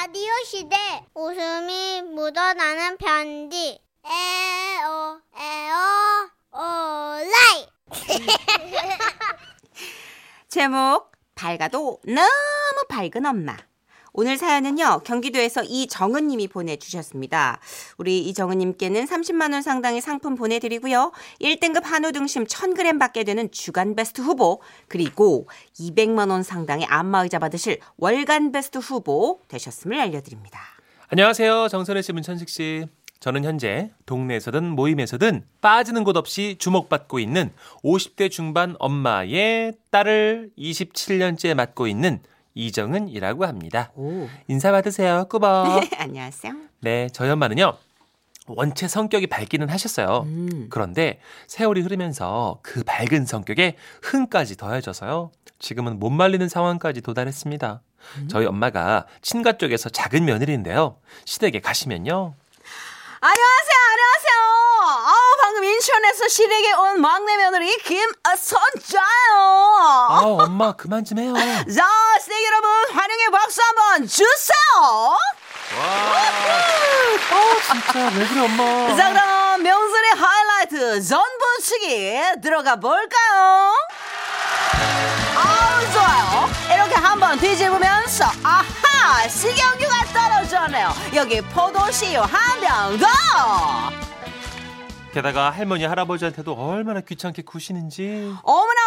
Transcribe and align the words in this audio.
라디오 0.00 0.30
시대 0.46 0.76
웃음이 1.12 2.02
묻어나는 2.02 2.98
편지 2.98 3.80
에어 4.06 5.20
에어 5.36 6.30
오라이 6.52 7.66
제목 10.48 11.10
밝아도 11.34 12.00
너무 12.04 12.84
밝은 12.88 13.26
엄마. 13.26 13.56
오늘 14.20 14.36
사연은요, 14.36 15.02
경기도에서 15.04 15.62
이정은님이 15.62 16.48
보내주셨습니다. 16.48 17.60
우리 17.98 18.18
이정은님께는 18.18 19.04
30만원 19.04 19.62
상당의 19.62 20.00
상품 20.00 20.34
보내드리고요. 20.34 21.12
1등급 21.40 21.84
한우 21.84 22.10
등심 22.10 22.42
1000g 22.42 22.98
받게 22.98 23.22
되는 23.22 23.48
주간 23.52 23.94
베스트 23.94 24.20
후보, 24.20 24.60
그리고 24.88 25.48
200만원 25.78 26.42
상당의 26.42 26.86
안마의자 26.86 27.38
받으실 27.38 27.78
월간 27.96 28.50
베스트 28.50 28.78
후보 28.78 29.40
되셨음을 29.46 30.00
알려드립니다. 30.00 30.58
안녕하세요. 31.10 31.68
정선혜 31.68 32.02
씨, 32.02 32.12
문천식 32.12 32.48
씨. 32.48 32.86
저는 33.20 33.44
현재 33.44 33.92
동네에서든 34.06 34.64
모임에서든 34.64 35.44
빠지는 35.60 36.02
곳 36.02 36.16
없이 36.16 36.56
주목받고 36.58 37.20
있는 37.20 37.52
50대 37.84 38.32
중반 38.32 38.74
엄마의 38.80 39.74
딸을 39.92 40.50
27년째 40.58 41.54
맡고 41.54 41.86
있는 41.86 42.20
이정은이라고 42.58 43.46
합니다. 43.46 43.92
오. 43.94 44.28
인사 44.48 44.72
받으세요. 44.72 45.26
꾸벅. 45.30 45.88
안녕하세요. 45.96 46.52
네, 46.80 47.08
저희 47.12 47.30
엄마는요. 47.30 47.78
원체 48.48 48.88
성격이 48.88 49.28
밝기는 49.28 49.68
하셨어요. 49.68 50.22
음. 50.24 50.66
그런데 50.70 51.20
세월이 51.46 51.82
흐르면서 51.82 52.58
그 52.62 52.82
밝은 52.82 53.26
성격에 53.26 53.76
흥까지 54.02 54.56
더해져서요. 54.56 55.30
지금은 55.58 55.98
못 55.98 56.10
말리는 56.10 56.48
상황까지 56.48 57.00
도달했습니다. 57.02 57.82
저희 58.28 58.46
엄마가 58.46 59.06
친가 59.22 59.58
쪽에서 59.58 59.90
작은 59.90 60.24
며느리인데요. 60.24 60.96
시댁에 61.26 61.60
가시면요. 61.60 62.34
안녕하세요, 63.20 63.78
안녕하세요. 63.92 64.38
아우, 65.08 65.36
방금 65.42 65.64
인천에서 65.64 66.28
시댁에 66.28 66.72
온 66.72 67.00
막내 67.00 67.36
며느리 67.36 67.76
김선자요. 67.78 69.02
아, 70.08 70.20
엄마 70.24 70.72
그만 70.72 71.04
좀 71.04 71.18
해요. 71.18 71.34
자, 71.74 71.84
시댁 72.38 72.44
여러분, 72.44 72.70
환영의 72.92 73.30
박수 73.32 73.60
한번 73.62 74.06
주세요. 74.06 75.16
아, 75.76 76.22
진짜 77.66 78.10
왜 78.16 78.26
그래, 78.26 78.40
엄마. 78.40 78.96
자, 78.96 79.10
그럼 79.12 79.62
명절의 79.62 80.10
하이라이트 80.14 81.02
전부치기 81.02 82.40
들어가 82.42 82.76
볼까요? 82.76 83.74
아우, 85.36 85.92
좋아요. 85.92 86.48
이렇게 86.74 86.94
한번 86.94 87.38
뒤집으면서, 87.38 88.24
아하, 88.44 89.28
식용유가 89.28 90.04
떨어졌네요. 90.12 90.92
여기 91.16 91.40
포도씨유 91.40 92.20
한 92.20 92.60
병 92.60 92.98
더. 92.98 93.06
게다가 95.12 95.50
할머니, 95.50 95.84
할아버지한테도 95.84 96.52
얼마나 96.52 97.00
귀찮게 97.00 97.42
구시는지. 97.42 98.32
어머나 98.42 98.77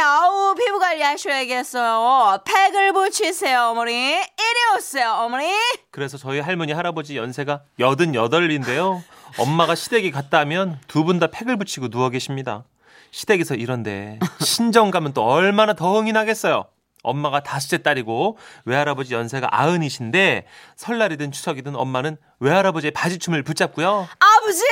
아우 0.00 0.54
피부 0.54 0.78
관리 0.78 1.02
하셔야겠어요 1.02 2.40
팩을 2.44 2.92
붙이세요 2.92 3.68
어머니 3.68 3.92
이리 4.12 4.76
오세요 4.76 5.12
어머니 5.20 5.48
그래서 5.90 6.16
저희 6.18 6.40
할머니, 6.40 6.72
할아버지 6.72 7.16
연세가 7.16 7.62
88인데요. 7.78 9.02
엄마가 9.38 9.74
시댁에 9.74 10.10
갔다 10.10 10.38
하면 10.40 10.78
두 10.86 11.04
분 11.04 11.18
다 11.18 11.26
팩을 11.26 11.56
붙이고 11.56 11.88
누워 11.88 12.10
계십니다. 12.10 12.62
시댁에서 13.10 13.56
이런데 13.56 14.18
친정 14.40 14.90
가면 14.92 15.12
또 15.14 15.24
얼마나 15.24 15.74
더 15.74 15.92
흥이 15.96 16.12
나겠어요. 16.12 16.66
엄마가 17.02 17.42
다섯째 17.42 17.78
딸이고 17.82 18.38
외할아버지 18.66 19.14
연세가 19.14 19.48
아흔이신데 19.50 20.46
설날이든 20.76 21.32
추석이든 21.32 21.74
엄마는 21.74 22.16
외할아버지의 22.38 22.92
바지춤을 22.92 23.42
붙잡고요. 23.42 24.06
아버지 24.18 24.62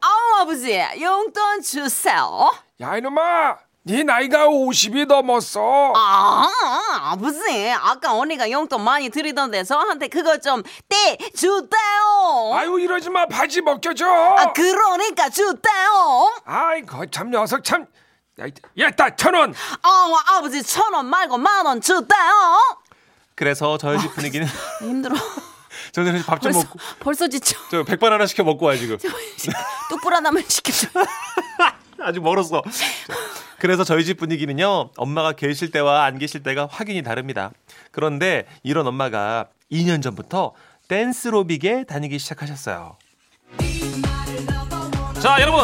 아우 0.00 0.42
아버지 0.42 0.78
용돈 1.00 1.62
주세요 1.62 2.50
야 2.80 2.96
이놈아 2.98 3.56
네 3.84 4.02
나이가 4.02 4.46
50이 4.48 5.06
넘었어. 5.06 5.92
아 5.96 6.50
아버지 7.12 7.70
아까 7.80 8.14
언니가 8.14 8.50
용돈 8.50 8.82
많이 8.84 9.08
드리던데 9.08 9.64
저한테 9.64 10.08
그거 10.08 10.38
좀 10.38 10.62
떼주대요. 10.88 12.52
아유 12.54 12.78
이러지 12.80 13.08
마. 13.08 13.26
바지 13.26 13.62
벗겨져 13.62 14.06
아 14.06 14.52
그러니까 14.52 15.30
주대요. 15.30 16.32
아이고 16.44 17.06
참 17.10 17.30
녀석 17.30 17.64
참. 17.64 17.86
야 18.78 18.90
따 18.90 19.16
천원. 19.16 19.54
아 19.82 20.12
아버지 20.36 20.62
천 20.62 20.92
원 20.92 21.06
말고 21.06 21.38
만 21.38 21.64
원 21.66 21.80
주대요. 21.80 22.78
그래서 23.34 23.78
저희 23.78 23.98
집 24.00 24.14
분위기는 24.14 24.46
힘들어. 24.80 25.14
저는 25.92 26.22
밥좀 26.24 26.52
벌써 26.52 26.58
먹고 26.66 26.78
벌써 27.00 27.28
지쳐. 27.28 27.56
저 27.70 27.84
백반 27.84 28.12
하나 28.12 28.26
시켜 28.26 28.44
먹고 28.44 28.66
와요 28.66 28.76
지금. 28.76 28.98
뚝불 29.88 30.12
하나만 30.12 30.44
시켜줘 30.46 30.88
아직 32.02 32.20
멀었어. 32.22 32.62
그래서 33.58 33.82
저희 33.84 34.04
집 34.04 34.18
분위기는요, 34.18 34.90
엄마가 34.96 35.32
계실 35.32 35.70
때와 35.70 36.04
안 36.04 36.18
계실 36.18 36.42
때가 36.42 36.68
확연히 36.70 37.02
다릅니다. 37.02 37.50
그런데 37.90 38.46
이런 38.62 38.86
엄마가 38.86 39.46
2년 39.72 40.02
전부터 40.02 40.52
댄스로빅에 40.86 41.84
다니기 41.84 42.18
시작하셨어요. 42.18 42.96
자, 45.20 45.36
여러분, 45.40 45.60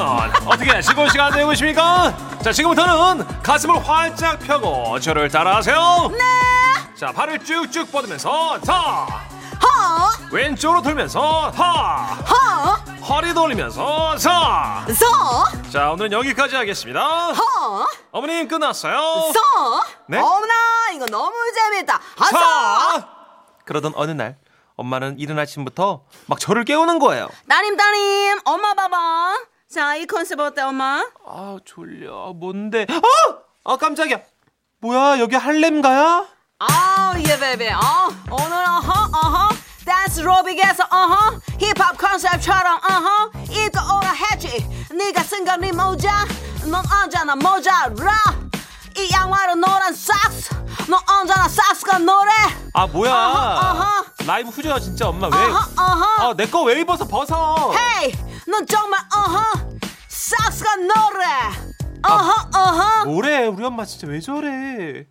어떻게 0.46 0.80
즐거운 0.82 1.08
시간 1.08 1.32
되고 1.32 1.48
계십니까? 1.50 2.12
자, 2.42 2.52
지금부터는 2.52 3.24
가슴을 3.40 3.88
활짝 3.88 4.40
펴고 4.40 4.98
저를 4.98 5.28
따라하세요. 5.28 6.10
네. 6.10 6.18
자, 6.96 7.12
발을 7.12 7.38
쭉쭉 7.44 7.92
뻗으면서 7.92 8.58
타. 8.60 9.06
허 9.62 10.26
왼쪽으로 10.32 10.82
돌면서 10.82 11.52
타. 11.52 11.62
허 11.62 12.53
허리 13.08 13.34
돌리면서 13.34 14.16
타. 14.16 14.86
서 14.92 15.44
자, 15.70 15.90
오늘은 15.90 16.12
여기까지 16.12 16.56
하겠습니다. 16.56 17.32
허 17.32 17.86
어머님 18.12 18.48
끝났어요. 18.48 18.94
서 18.96 19.84
네? 20.08 20.18
어머나 20.18 20.54
이거 20.94 21.04
너무 21.06 21.32
재밌다 21.54 22.00
아서 22.18 22.38
자! 22.38 23.08
그러던 23.66 23.92
어느 23.96 24.10
날 24.12 24.38
엄마는 24.76 25.18
이른 25.18 25.38
아침부터 25.38 26.04
막 26.26 26.40
저를 26.40 26.64
깨우는 26.64 26.98
거예요. 26.98 27.28
따님 27.48 27.76
따님 27.76 28.38
엄마 28.44 28.74
봐봐 28.74 29.36
자 29.70 29.96
이 29.96 30.06
컨셉 30.06 30.38
어때 30.40 30.62
엄마 30.62 31.04
아 31.26 31.56
졸려. 31.64 32.32
뭔데? 32.34 32.86
아! 32.88 33.02
아 33.72 33.76
깜짝이야. 33.76 34.18
뭐야 34.80 35.18
여기 35.18 35.36
할렘가야? 35.36 36.26
아우 36.58 37.18
yeah 37.18 37.38
baby 37.38 37.68
어 37.70 37.80
오늘 38.30 38.52
어허 38.56 39.10
어허 39.12 39.48
댄스로빅에서 39.84 40.84
어허 40.90 41.40
힙합 41.58 41.96
컨셉처럼 41.98 42.80
어허 42.82 43.30
입고 43.50 43.78
오라 43.98 44.12
했지 44.12 44.66
네가 44.92 45.22
쓴건 45.22 45.60
네 45.60 45.72
모자. 45.72 46.24
넌 46.66 46.82
언제나 47.02 47.34
모자라. 47.36 48.12
이 48.96 49.10
양말은 49.12 49.60
노란 49.60 49.92
socks 49.94 50.54
넌 50.88 50.98
언제나 51.08 51.48
socks가 51.48 51.98
노래. 51.98 52.30
아 52.72 52.86
뭐야? 52.86 53.12
어허, 53.12 53.70
어허. 53.70 54.04
라이브 54.26 54.48
후져야 54.50 54.78
진짜 54.78 55.08
엄마 55.08 55.26
왜? 55.28 55.36
어허 55.36 55.82
어허 55.82 56.30
아 56.30 56.34
내거 56.34 56.62
왜 56.62 56.80
입어서 56.80 57.06
벗어? 57.06 57.72
hey 57.74 58.12
넌 58.48 58.66
정말 58.66 59.00
어허 59.14 59.42
socks가 60.08 60.76
노래. 60.76 61.24
어허 62.06 62.48
어허 62.58 63.04
뭐래? 63.06 63.46
우리 63.46 63.64
엄마 63.64 63.84
진짜 63.84 64.06
왜 64.06 64.20
저래? 64.20 65.04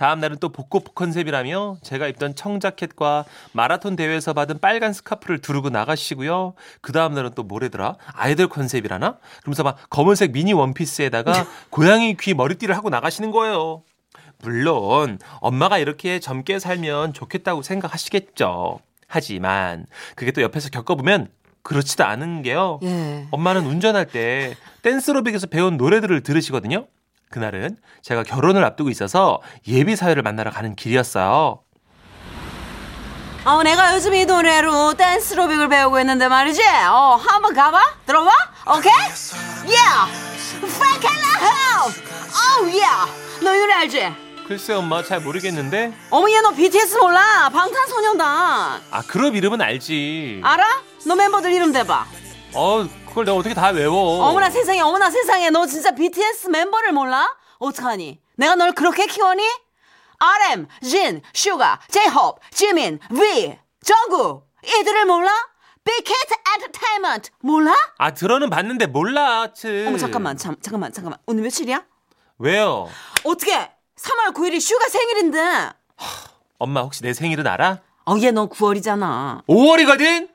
다음 0.00 0.18
날은 0.18 0.38
또 0.40 0.48
복고 0.48 0.80
컨셉이라며 0.80 1.76
제가 1.82 2.06
입던 2.06 2.34
청자켓과 2.34 3.26
마라톤 3.52 3.96
대회에서 3.96 4.32
받은 4.32 4.58
빨간 4.58 4.94
스카프를 4.94 5.40
두르고 5.40 5.68
나가시고요. 5.68 6.54
그 6.80 6.92
다음 6.92 7.12
날은 7.12 7.32
또 7.34 7.42
뭐래더라? 7.42 7.96
아이돌 8.14 8.48
컨셉이라나? 8.48 9.18
그러면서 9.42 9.62
막 9.62 9.76
검은색 9.90 10.32
미니 10.32 10.54
원피스에다가 10.54 11.46
고양이 11.68 12.16
귀 12.18 12.32
머리띠를 12.32 12.74
하고 12.74 12.88
나가시는 12.88 13.30
거예요. 13.30 13.82
물론 14.42 15.18
엄마가 15.40 15.76
이렇게 15.76 16.18
젊게 16.18 16.58
살면 16.58 17.12
좋겠다고 17.12 17.60
생각하시겠죠. 17.60 18.80
하지만 19.06 19.84
그게 20.14 20.30
또 20.30 20.40
옆에서 20.40 20.70
겪어보면 20.70 21.28
그렇지도 21.60 22.06
않은 22.06 22.40
게요. 22.40 22.80
예. 22.84 23.26
엄마는 23.32 23.66
운전할 23.66 24.06
때 24.06 24.56
댄스로빅에서 24.80 25.48
배운 25.48 25.76
노래들을 25.76 26.22
들으시거든요. 26.22 26.86
그날은 27.34 27.76
제가 28.02 28.24
결혼을 28.24 28.64
앞두고 28.64 28.90
있어서 28.90 29.40
예비 29.68 29.94
사회를 29.96 30.22
만나러 30.22 30.50
가는 30.50 30.74
길이었어요. 30.74 31.60
어, 33.44 33.62
내가 33.62 33.94
요즘 33.94 34.14
이 34.14 34.26
노래로 34.26 34.94
댄스 34.94 35.34
로빅을 35.34 35.68
배우고 35.68 35.98
있는데 36.00 36.28
말이지. 36.28 36.60
어, 36.90 37.14
한번 37.24 37.54
가봐? 37.54 37.80
들어봐? 38.04 38.30
오케이? 38.76 38.92
Yeah! 38.92 40.10
In 40.62 40.68
the 41.00 41.38
house! 41.40 42.02
Oh, 42.34 42.66
yeah! 42.68 43.10
너이 43.42 43.58
노래 43.60 43.72
알지? 43.74 44.08
글쎄 44.46 44.74
엄마 44.74 45.02
잘 45.02 45.20
모르겠는데. 45.20 45.94
어머, 46.10 46.28
얘너 46.28 46.50
BTS 46.50 46.96
몰라? 46.96 47.48
방탄소년단. 47.50 48.26
아 48.90 49.02
그룹 49.06 49.36
이름은 49.36 49.60
알지. 49.62 50.40
알아? 50.44 50.64
너 51.06 51.14
멤버들 51.14 51.52
이름 51.52 51.72
대봐. 51.72 52.04
어 52.54 52.84
그걸 53.10 53.24
내가 53.24 53.36
어떻게 53.36 53.54
다 53.54 53.68
외워. 53.68 54.24
어머나 54.24 54.50
세상에, 54.50 54.80
어머나 54.80 55.10
세상에. 55.10 55.50
너 55.50 55.66
진짜 55.66 55.90
BTS 55.90 56.48
멤버를 56.48 56.92
몰라? 56.92 57.36
어떡하니? 57.58 58.20
내가 58.36 58.54
널 58.54 58.72
그렇게 58.72 59.06
키워니? 59.06 59.42
RM, 60.18 60.66
진, 60.82 61.22
슈가, 61.32 61.80
제이홉, 61.90 62.38
지민, 62.50 62.98
뷔, 63.10 63.56
정국 63.84 64.48
이들을 64.64 65.06
몰라? 65.06 65.30
빅히트 65.82 66.34
엔터테인먼트 66.54 67.30
몰라? 67.40 67.74
아 67.98 68.12
들어는 68.12 68.50
봤는데 68.50 68.86
몰라. 68.86 69.52
츠. 69.54 69.86
어머 69.88 69.96
잠깐만 69.96 70.36
참, 70.36 70.54
잠깐만 70.60 70.92
잠깐만 70.92 71.18
오늘 71.26 71.42
며칠이야? 71.44 71.82
왜요? 72.38 72.88
어떻게 73.24 73.52
3월 73.56 74.34
9일이 74.34 74.60
슈가 74.60 74.88
생일인데 74.88 75.70
엄마 76.58 76.82
혹시 76.82 77.02
내 77.02 77.14
생일은 77.14 77.46
알아? 77.46 77.78
어얘 78.04 78.30
너 78.30 78.46
9월이잖아 78.50 79.46
5월이거든. 79.46 80.28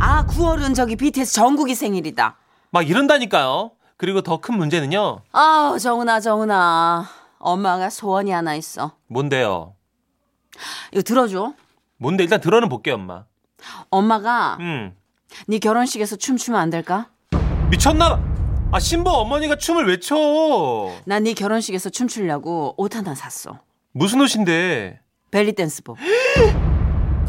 아 0.00 0.24
9월은 0.26 0.74
저기 0.74 0.96
BTS 0.96 1.34
정국이 1.34 1.74
생일이다 1.74 2.36
막 2.70 2.88
이런다니까요. 2.88 3.72
그리고 3.96 4.20
더 4.22 4.38
큰 4.40 4.56
문제는요. 4.56 5.22
아우 5.32 5.78
정은아 5.78 6.20
정은아 6.20 7.06
엄마가 7.38 7.90
소원이 7.90 8.30
하나 8.30 8.54
있어 8.54 8.92
뭔데요? 9.08 9.74
이거 10.92 11.02
들어줘 11.02 11.54
뭔데 11.96 12.22
일단 12.24 12.40
들어는 12.40 12.68
볼게 12.68 12.92
엄마. 12.92 13.24
엄마가 13.90 14.58
음. 14.60 14.94
네 15.48 15.58
결혼식에서 15.58 16.16
춤추면 16.16 16.60
안 16.60 16.70
될까? 16.70 17.10
미쳤나? 17.70 18.08
봐. 18.16 18.22
아 18.72 18.78
신부 18.78 19.10
어머니가 19.10 19.56
춤을 19.56 19.86
왜 19.88 19.98
춰? 19.98 20.14
난 21.06 21.24
네 21.24 21.32
결혼식에서 21.34 21.90
춤추려고 21.90 22.74
옷 22.76 22.94
하나 22.94 23.14
샀어 23.14 23.58
무슨 23.92 24.20
옷인데? 24.20 25.00
벨리 25.30 25.52
댄스복 25.54 25.96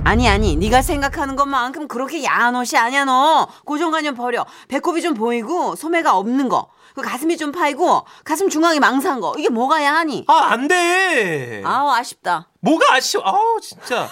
아니 0.10 0.28
아니 0.28 0.56
네가 0.56 0.82
생각하는 0.82 1.36
것만큼 1.36 1.88
그렇게 1.88 2.24
야한 2.24 2.56
옷이 2.56 2.80
아니야 2.80 3.06
너 3.06 3.48
고정관념 3.66 4.16
버려 4.16 4.44
배꼽이 4.68 5.02
좀 5.04 5.14
보이고 5.14 5.76
소매가 5.76 6.18
없는 6.18 6.50
거 6.50 6.68
그 6.96 7.04
가슴이 7.04 7.38
좀 7.38 7.52
파이고 7.52 8.04
가슴 8.26 8.50
중앙이 8.50 8.80
망상 8.80 9.22
거 9.22 9.34
이게 9.38 9.48
뭐가 9.48 9.82
야하니 9.84 10.26
아 10.28 10.34
안 10.52 10.68
돼. 10.68 11.62
아우 11.64 11.92
아쉽다 11.92 12.50
뭐가 12.62 12.96
아쉬워? 12.96 13.24
아우 13.26 13.62
진짜. 13.62 14.10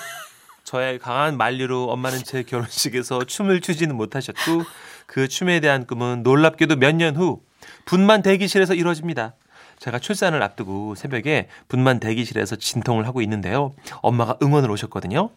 저의 0.64 1.00
강한 1.00 1.38
만류로 1.38 1.86
엄마는 1.90 2.20
제 2.24 2.44
결혼식에서 2.44 3.24
춤을 3.26 3.62
추지는 3.62 3.98
못하셨고 3.98 4.64
그 5.08 5.28
춤에 5.28 5.60
대한 5.60 5.86
꿈은 5.88 6.22
놀랍게도 6.24 6.76
몇 6.76 6.96
년 6.96 7.16
후 7.18 7.42
분만 7.86 8.22
대기실에서 8.22 8.76
이루어집니다. 8.76 9.34
제가 9.80 9.98
출산을 10.00 10.42
앞두고 10.44 10.94
새벽에 10.96 11.50
분만 11.68 12.00
대기실에서 12.00 12.58
진통을 12.58 13.08
하고 13.08 13.22
있는데요. 13.22 13.74
엄마가 14.02 14.38
응원을 14.42 14.70
오셨거든요. 14.72 15.32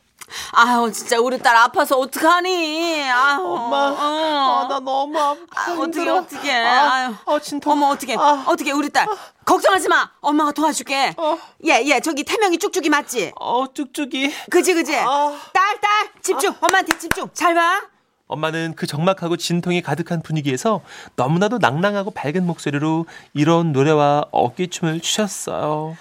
아우 0.53 0.91
진짜 0.93 1.19
우리 1.21 1.39
딸 1.39 1.57
아파서 1.57 1.97
어떡하니 1.99 3.09
아우 3.11 3.55
엄마, 3.55 3.77
어. 3.91 4.65
아, 4.65 4.69
나 4.69 4.79
너무 4.81 5.19
아파. 5.19 5.39
아, 5.55 5.75
어떻게. 5.79 6.09
어떻게 6.09 6.53
아, 6.53 6.93
아유 6.93 7.15
아, 7.27 7.39
진통. 7.41 7.73
어머 7.73 7.87
어떻게 7.89 8.17
아. 8.17 8.45
어떻게 8.47 8.71
우리 8.73 8.89
딸 8.91 9.07
걱정하지 9.45 9.89
마 9.89 10.11
엄마가 10.21 10.53
도와줄게 10.53 11.15
어. 11.17 11.39
예예 11.65 12.01
저기 12.01 12.25
태명이 12.25 12.59
쭉쭉이 12.59 12.89
맞지 12.89 13.33
어, 13.41 13.67
쭉쭉이. 13.73 14.33
그지 14.51 14.75
그지 14.75 14.97
아. 14.97 15.37
딸딸 15.53 16.11
집중 16.23 16.55
엄마한테 16.61 16.99
집중 16.99 17.29
잘봐 17.33 17.83
엄마는 18.29 18.75
그 18.77 18.87
적막하고 18.87 19.37
진통이 19.37 19.83
가득한 19.83 20.23
분위기에서 20.23 20.83
너무나도 21.17 21.59
낭낭하고 21.59 22.13
밝은 22.13 22.47
목소리로 22.47 23.07
이런 23.35 23.73
노래와 23.73 24.27
어깨춤을 24.31 25.01
추셨어요. 25.01 25.97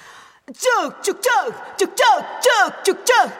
쭉쭉쭉 0.54 1.24
쭉쭉쭉 1.78 2.84
쭉쭉 2.84 3.32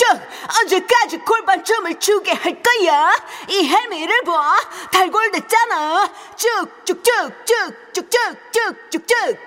쭉쭉 0.00 0.20
언제까지 0.60 1.18
골반춤을 1.18 2.00
추게 2.00 2.32
할 2.32 2.62
거야 2.62 3.10
이 3.50 3.66
헬미를 3.68 4.22
봐 4.22 4.56
달골됐잖아 4.90 6.10
쭉쭉쭉쭉 6.36 7.46
쭉쭉 7.92 8.50
쭉쭉쭉 8.90 9.38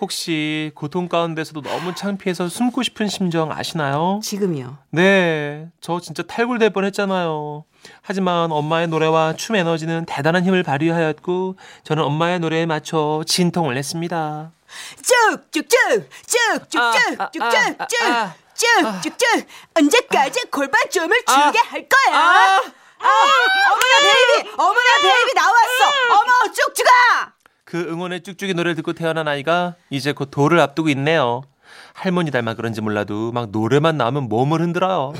혹시 0.00 0.70
고통 0.74 1.08
가운데서도 1.08 1.60
너무 1.60 1.94
창피해서 1.94 2.48
숨고 2.48 2.82
싶은 2.84 3.08
심정 3.08 3.52
아시나요? 3.52 4.20
지금이요 4.22 4.78
네, 4.90 5.68
저 5.80 6.00
진짜 6.00 6.22
탈골될 6.22 6.70
뻔했잖아요. 6.70 7.64
하지만 8.02 8.52
엄마의 8.52 8.86
노래와 8.86 9.34
춤 9.34 9.56
에너지는 9.56 10.04
대단한 10.06 10.44
힘을 10.44 10.62
발휘하였고 10.62 11.56
저는 11.82 12.04
엄마의 12.04 12.38
노래에 12.38 12.64
맞춰 12.66 13.24
진통을 13.26 13.74
냈습니다. 13.74 14.52
쭉쭉쭉 15.42 16.08
쭉쭉쭉 16.26 16.80
아, 16.80 17.24
아, 17.24 17.30
쭉쭉쭉 17.30 18.02
아, 18.02 18.06
아, 18.14 18.34
쭉쭉쭉 18.58 19.46
언제까지 19.74 20.46
골반춤을 20.50 21.16
추게 21.20 21.58
할 21.58 21.88
거야? 21.88 22.16
아, 22.16 22.60
어머나 23.00 24.00
baby 24.02 24.50
어머나 24.56 25.02
baby 25.02 25.34
나왔어. 25.34 26.20
어머 26.20 26.52
쭉쭉아 26.52 27.32
그 27.64 27.80
응원의 27.80 28.22
쭉쭉이 28.22 28.54
노래를 28.54 28.74
듣고 28.76 28.92
태어난 28.94 29.28
아이가 29.28 29.74
이제 29.90 30.12
곧 30.12 30.30
돌을 30.30 30.58
앞두고 30.58 30.88
있네요. 30.90 31.42
할머니 31.92 32.30
닮아 32.30 32.54
그런지 32.54 32.80
몰라도 32.80 33.30
막 33.32 33.50
노래만 33.50 33.96
나오면 33.96 34.28
몸을 34.28 34.60
흔들어요. 34.60 35.12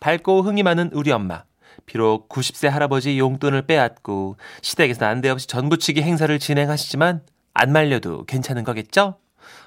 밝고 0.00 0.42
흥이 0.42 0.62
많은 0.62 0.90
우리 0.92 1.10
엄마. 1.10 1.44
비록 1.86 2.28
90세 2.28 2.68
할아버지 2.68 3.18
용돈을 3.18 3.62
빼앗고 3.66 4.36
시댁에서 4.60 5.04
난데없이 5.04 5.46
전부치기 5.46 6.02
행사를 6.02 6.38
진행하시지만 6.38 7.22
안 7.54 7.72
말려도 7.72 8.24
괜찮은 8.26 8.64
거겠죠? 8.64 9.16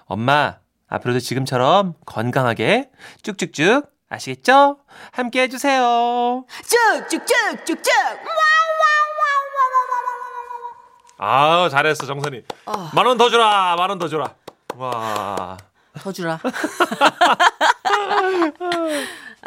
엄마, 0.06 0.58
앞으로도 0.90 1.20
지금처럼 1.20 1.94
건강하게 2.06 2.90
쭉쭉쭉 3.22 3.88
아시겠죠? 4.10 4.78
함께 5.12 5.44
해주세요. 5.44 6.46
쭉쭉쭉쭉쭉 7.08 7.94
아 11.18 11.68
잘했어 11.70 12.06
정선이. 12.06 12.44
만원 12.94 13.18
더 13.18 13.30
주라 13.30 13.76
만 13.76 13.90
원 13.92 14.00
더 14.00 14.08
주라. 14.08 14.34
와. 14.76 15.58
더 16.02 16.12
주라. 16.14 16.40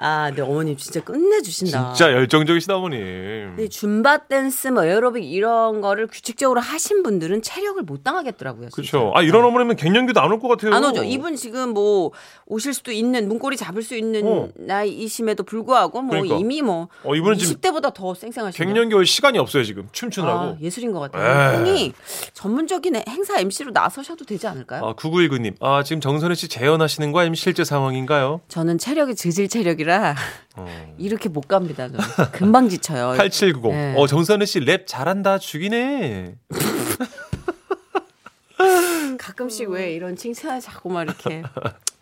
아, 0.04 0.26
근데 0.28 0.42
어머님 0.42 0.76
진짜 0.76 1.00
끝내주신다. 1.00 1.92
진짜 1.94 2.12
열정적이시다 2.12 2.76
어머니. 2.76 2.96
근데 2.98 3.68
줌바 3.68 4.26
댄스, 4.26 4.68
뭐 4.68 4.84
에어로빅 4.84 5.22
이런 5.24 5.80
거를 5.80 6.08
규칙적으로 6.08 6.60
하신 6.60 7.02
분들은 7.04 7.42
체력을 7.42 7.80
못 7.82 8.02
당하겠더라고요. 8.02 8.68
그렇죠. 8.72 9.12
아 9.14 9.22
이런 9.22 9.44
어머니면 9.44 9.76
갱년기도 9.76 10.20
안 10.20 10.32
올 10.32 10.40
것 10.40 10.48
같아요. 10.48 10.74
안 10.74 10.82
오죠. 10.84 11.04
이분 11.04 11.36
지금 11.36 11.70
뭐 11.70 12.10
오실 12.46 12.74
수도 12.74 12.90
있는 12.90 13.28
문고리 13.28 13.56
잡을 13.56 13.82
수 13.82 13.94
있는 13.96 14.26
어. 14.26 14.48
나이이심에도 14.56 15.44
불구하고 15.44 16.02
뭐 16.02 16.10
그러니까. 16.10 16.36
이미 16.36 16.62
뭐 16.62 16.88
어, 17.04 17.14
이분은 17.14 17.38
지금 17.38 17.54
20대보다 17.60 17.94
더 17.94 18.12
쌩쌩하시네요. 18.14 18.72
갱년기 18.74 18.94
올 18.96 19.06
시간이 19.06 19.38
없어요 19.38 19.62
지금 19.62 19.86
춤추느라고. 19.92 20.40
아, 20.40 20.56
예술인 20.60 20.92
것 20.92 20.98
같아요. 21.00 21.58
형이 21.58 21.92
전문적인 22.32 22.96
행사 23.08 23.38
MC로 23.38 23.70
나서셔도 23.72 24.24
되지 24.24 24.46
않을까요? 24.48 24.84
아 24.84 24.94
9919님. 24.94 25.54
아 25.60 25.82
지금 25.84 26.00
정선혜 26.00 26.34
씨 26.34 26.48
재연하시는 26.48 27.12
거 27.12 27.20
아니면 27.20 27.36
실제 27.36 27.62
상황인가요? 27.64 28.40
저는 28.48 28.78
체력이 28.78 29.14
저질 29.14 29.48
체력이라 29.48 29.91
어. 30.56 30.94
이렇게 30.98 31.28
못 31.28 31.48
갑니다. 31.48 31.88
저는. 31.88 32.00
금방 32.32 32.68
지쳐요. 32.68 33.14
8790. 33.18 33.72
네. 33.72 33.94
어 33.96 34.06
정선혜 34.06 34.44
씨 34.44 34.62
랩 34.62 34.86
잘한다 34.86 35.38
죽이네. 35.38 36.36
가끔씩 39.18 39.68
왜 39.70 39.92
이런 39.92 40.16
칭찬을 40.16 40.60
자꾸 40.60 40.90
막 40.90 41.02
이렇게 41.02 41.42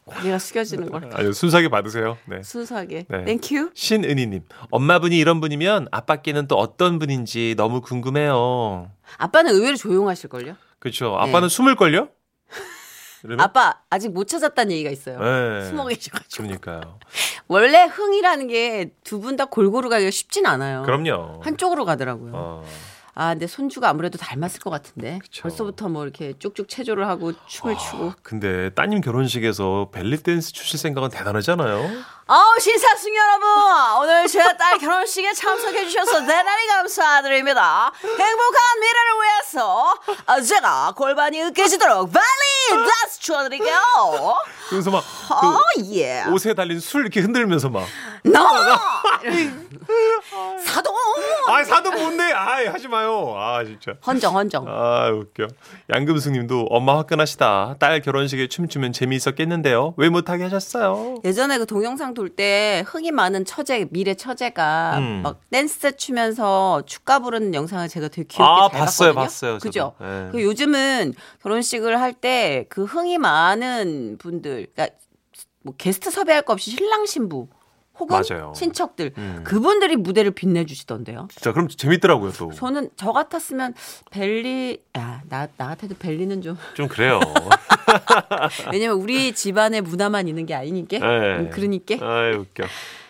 고개가 0.04 0.38
숙여지는 0.38 0.90
걸 0.90 1.10
아주 1.14 1.32
순수하게 1.32 1.68
받으세요. 1.68 2.18
네. 2.26 2.42
순수하게. 2.42 3.06
네. 3.08 3.24
Thank 3.24 3.50
you. 3.50 3.70
신은희님. 3.74 4.42
엄마분이 4.70 5.16
이런 5.18 5.40
분이면 5.40 5.88
아빠께는 5.90 6.48
또 6.48 6.56
어떤 6.56 6.98
분인지 6.98 7.54
너무 7.56 7.80
궁금해요. 7.80 8.90
아빠는 9.18 9.54
의외로 9.54 9.76
조용하실걸요? 9.76 10.56
그렇죠. 10.78 11.16
아빠는 11.18 11.48
숨을 11.48 11.76
걸요? 11.76 12.08
이러면? 13.22 13.38
네. 13.38 13.42
아빠 13.44 13.74
아직 13.90 14.10
못 14.10 14.26
찾았다는 14.28 14.72
얘기가 14.72 14.90
있어요. 14.90 15.18
네. 15.18 15.68
숨어 15.68 15.86
계셔가지고. 15.86 16.42
그러니까요. 16.44 16.98
원래 17.48 17.84
흥이라는 17.84 18.46
게 18.48 18.90
두 19.04 19.20
분 19.20 19.36
다 19.36 19.44
골고루 19.46 19.88
가기가 19.88 20.10
쉽진 20.10 20.46
않아요. 20.46 20.82
그럼요. 20.82 21.40
한쪽으로 21.42 21.84
가더라고요. 21.84 22.32
어. 22.34 22.64
아, 23.14 23.30
근데 23.30 23.46
손주가 23.48 23.88
아무래도 23.90 24.16
닮았을 24.16 24.60
것 24.60 24.70
같은데. 24.70 25.18
벌써부터 25.42 25.88
뭐 25.88 26.04
이렇게 26.04 26.32
쭉쭉 26.38 26.68
체조를 26.68 27.06
하고 27.08 27.32
춤을 27.48 27.76
추고. 27.76 28.12
근데 28.22 28.70
따님 28.70 29.00
결혼식에서 29.02 29.88
벨리 29.92 30.16
댄스 30.16 30.52
추실 30.52 30.78
생각은 30.78 31.10
대단하잖아요. 31.10 31.90
아우, 32.28 32.58
신사숙 32.60 33.12
여러분! 33.14 33.48
오늘 34.02 34.26
제딸 34.28 34.78
결혼식에 34.78 35.32
참석해 35.34 35.84
주셔서 35.86 36.20
대단히 36.20 36.66
감사드립니다. 36.68 37.92
행복한 38.02 38.80
미래를 38.80 39.10
위해서 39.22 39.94
아, 40.26 40.40
제가 40.40 40.92
골반이 40.96 41.42
으깨지도록 41.42 42.12
발리 42.12 42.22
댄스 42.68 43.20
추어드릴게요. 43.20 43.78
그래서 44.68 44.90
막 44.90 44.98
어, 45.30 45.60
그 45.76 45.94
예. 45.96 46.24
옷에 46.30 46.54
달린 46.54 46.78
술 46.80 47.02
이렇게 47.02 47.20
흔들면서 47.20 47.68
막 47.68 47.86
너 48.22 48.38
사돈 50.64 50.94
아 51.48 51.64
사도 51.64 51.90
못내. 51.90 52.32
아 52.32 52.70
하지 52.70 52.86
마요. 52.88 53.34
아 53.36 53.64
진짜. 53.64 53.92
헌정 54.06 54.36
헌정. 54.36 54.66
아 54.68 55.08
웃겨. 55.08 55.46
양금숙님도 55.94 56.66
엄마 56.70 56.98
화끈하시다. 56.98 57.76
딸 57.78 58.00
결혼식에 58.02 58.46
춤추면 58.48 58.92
재미있었겠는데요. 58.92 59.94
왜 59.96 60.08
못하게 60.10 60.44
하셨어요? 60.44 61.16
예전에 61.24 61.56
그 61.58 61.66
동영상 61.66 62.14
돌 62.14 62.30
때 62.30 62.84
흥이 62.86 63.10
많은 63.10 63.44
처제 63.44 63.88
미래 63.90 64.14
처제가 64.14 64.98
음. 64.98 65.20
막 65.24 65.40
댄스 65.50 65.96
추면서 65.96 66.82
축가 66.86 67.18
부르는 67.18 67.54
영상을 67.54 67.88
제가 67.88 68.06
되게 68.08 68.28
귀엽게 68.28 68.42
아, 68.44 68.68
잘 68.70 68.78
봤어요, 68.80 69.08
봤거든요. 69.14 69.24
봤어요, 69.24 69.52
저도. 69.58 69.68
그죠? 69.68 69.92
네. 69.98 70.28
그 70.30 70.42
요즘은 70.42 71.14
결혼식을 71.42 72.00
할때 72.00 72.49
그 72.68 72.84
흥이 72.84 73.18
많은 73.18 74.16
분들, 74.18 74.68
그러니까 74.74 74.96
뭐 75.62 75.74
게스트 75.76 76.10
섭외할 76.10 76.42
거 76.42 76.52
없이 76.54 76.70
신랑 76.70 77.06
신부 77.06 77.48
혹은 77.98 78.22
맞아요. 78.30 78.52
친척들 78.56 79.12
음. 79.18 79.42
그분들이 79.44 79.94
무대를 79.96 80.30
빛내주시던데요. 80.30 81.28
진짜 81.30 81.52
그럼 81.52 81.68
재밌더라고요 81.68 82.32
또. 82.32 82.50
저는 82.52 82.88
저 82.96 83.12
같았으면 83.12 83.74
벨리 84.10 84.82
야나 84.96 85.48
나 85.58 85.68
같아도 85.68 85.94
벨리는 85.98 86.40
좀 86.40 86.56
좀 86.74 86.88
그래요. 86.88 87.20
왜냐면 88.72 88.96
우리 88.96 89.32
집안의 89.34 89.82
문화만 89.82 90.28
있는 90.28 90.46
게 90.46 90.54
아니니까 90.54 90.98
네. 90.98 91.36
음, 91.38 91.50
그러니까 91.52 91.96
아이 92.00 92.32
웃겨. 92.34 92.64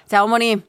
자 0.06 0.24
어머님 0.24 0.62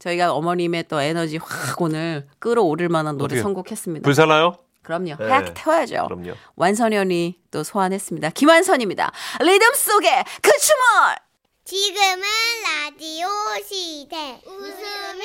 저희가 0.00 0.32
어머님의 0.32 0.86
또 0.88 1.00
에너지 1.00 1.36
확 1.36 1.80
오늘 1.80 2.26
끌어오를 2.40 2.88
만한 2.88 3.16
노래 3.16 3.26
어떻게, 3.26 3.42
선곡했습니다. 3.42 4.04
불살나요? 4.04 4.56
그럼요. 4.88 5.16
네. 5.18 5.28
하얗게 5.28 5.52
태워야죠. 5.54 6.06
그럼요. 6.08 6.32
완선현이 6.56 7.38
또 7.50 7.62
소환했습니다. 7.62 8.30
김완선입니다. 8.30 9.12
리듬 9.40 9.74
속에 9.74 10.24
그 10.40 10.50
춤을 10.50 11.16
지금은 11.64 12.22
라디오 12.64 13.28
시대. 13.68 14.40
웃음이 14.46 15.24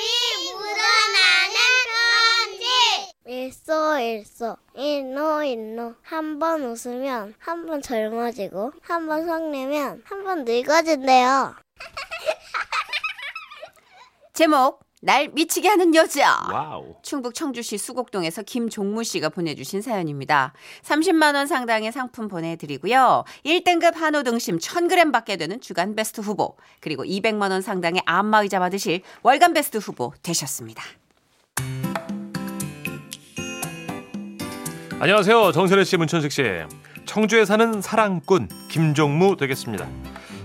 묻어나는 0.52 1.56
편지. 1.88 2.66
일소 3.26 3.98
일소 4.00 4.56
일노 4.76 5.42
일노 5.44 5.94
한 6.02 6.38
번 6.38 6.62
웃으면 6.62 7.34
한 7.38 7.64
번 7.66 7.80
젊어지고 7.80 8.72
한 8.82 9.06
번 9.06 9.24
성내면 9.24 10.02
한 10.04 10.24
번 10.24 10.44
늙어진대요. 10.44 11.54
제목 14.34 14.80
날 15.04 15.28
미치게 15.28 15.68
하는 15.68 15.94
여자. 15.94 16.48
Wow. 16.50 16.96
충북 17.02 17.34
청주시 17.34 17.76
수곡동에서 17.76 18.42
김종무 18.42 19.04
씨가 19.04 19.28
보내주신 19.28 19.82
사연입니다. 19.82 20.54
30만 20.82 21.34
원 21.34 21.46
상당의 21.46 21.92
상품 21.92 22.26
보내드리고요. 22.26 23.24
1등급 23.44 23.96
한우 23.96 24.22
등심 24.22 24.58
1000g 24.58 25.12
받게 25.12 25.36
되는 25.36 25.60
주간 25.60 25.94
베스트 25.94 26.22
후보 26.22 26.56
그리고 26.80 27.04
200만 27.04 27.50
원 27.50 27.60
상당의 27.60 28.00
안마의자 28.06 28.58
받으실 28.60 29.02
월간 29.22 29.52
베스트 29.52 29.76
후보 29.76 30.14
되셨습니다. 30.22 30.82
안녕하세요. 35.00 35.52
정선혜 35.52 35.84
씨, 35.84 35.98
문천식 35.98 36.32
씨. 36.32 36.42
청주에 37.04 37.44
사는 37.44 37.82
사랑꾼 37.82 38.48
김종무 38.70 39.36
되겠습니다. 39.36 39.86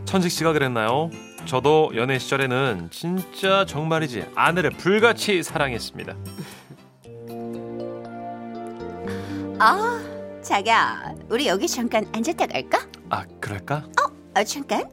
천식 0.04 0.32
씨가 0.32 0.52
그랬나요? 0.52 1.10
저도 1.54 1.92
연애 1.96 2.20
시절에는 2.20 2.90
진짜 2.92 3.66
정말이지 3.66 4.24
아내를 4.36 4.70
불같이 4.70 5.42
사랑했습니다. 5.42 6.14
아, 9.58 10.00
자기야, 10.44 11.16
우리 11.28 11.48
여기 11.48 11.68
잠깐 11.68 12.06
앉았다 12.14 12.46
갈까? 12.46 12.86
아 13.10 13.26
그럴까? 13.42 13.84
어, 14.38 14.44
잠깐. 14.44 14.88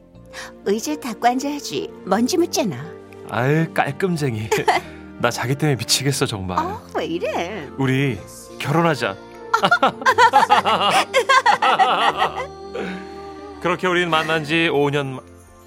의자 0.65 0.95
닫고 0.95 1.27
앉아야지. 1.27 1.91
먼지 2.05 2.37
묻잖아. 2.39 2.83
아유 3.29 3.71
깔끔쟁이. 3.71 4.49
나 5.21 5.29
자기 5.29 5.53
때문에 5.53 5.75
미치겠어 5.77 6.25
정말. 6.25 6.57
어, 6.57 6.81
왜 6.95 7.05
이래? 7.05 7.69
우리 7.77 8.17
결혼하자. 8.57 9.15
그렇게 13.61 13.85
우리는 13.85 14.09
만난 14.09 14.43
지 14.43 14.69
5년 14.71 15.05
마- 15.05 15.21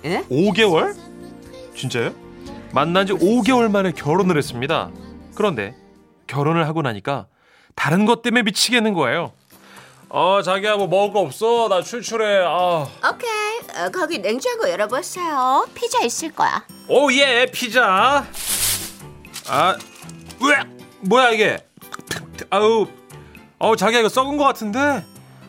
예? 0.05 0.25
5개월? 0.31 0.97
진짜요? 1.77 2.13
만난 2.73 3.07
지 3.07 3.13
5개월 3.13 3.71
만에 3.71 3.93
결혼을 3.93 4.37
했습니다. 4.37 4.91
그런데 5.35 5.75
결혼을 6.27 6.67
하고 6.67 6.83
나니까 6.83 7.27
다른 7.75 8.05
것 8.07 8.23
때문에 8.23 8.43
미치겠는 8.43 8.95
거예요. 8.95 9.33
어, 10.09 10.43
자기야 10.43 10.77
뭐 10.77 10.89
먹을 10.89 11.13
거 11.13 11.21
없어? 11.21 11.69
나 11.69 11.83
출출해. 11.83 12.43
아. 12.45 12.87
오케이. 13.13 13.81
어, 13.85 13.91
거기 13.91 14.19
냉장고 14.19 14.69
열어보세요. 14.69 15.69
피자 15.75 16.01
있을 16.03 16.33
거야. 16.33 16.65
오, 16.89 17.13
예, 17.13 17.47
피자. 17.53 18.25
아, 19.49 19.77
으악! 20.43 20.67
뭐야 21.03 21.31
이게? 21.31 21.59
아우, 22.51 22.87
어, 23.59 23.77
자기야 23.77 24.01
이거 24.01 24.09
썩은 24.09 24.37
거 24.37 24.45
같은데? 24.45 25.05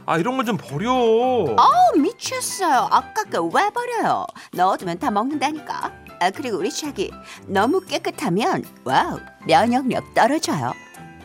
아, 0.06 0.18
이런 0.18 0.36
걸 0.38 0.46
좀 0.46 0.58
버려. 0.58 0.92
어, 0.94 1.98
미쳤어요. 1.98 2.88
아까 2.92 3.24
그왜 3.26 3.70
버려요? 3.70 4.26
넣어두면 4.54 5.00
다 5.00 5.12
먹는다니까. 5.12 5.92
아, 6.20 6.30
그리고 6.32 6.58
우리 6.58 6.72
자기 6.72 7.12
너무 7.48 7.80
깨끗하면 7.82 8.64
wow 8.84 9.20
면역력 9.48 10.14
떨어져요. 10.14 10.74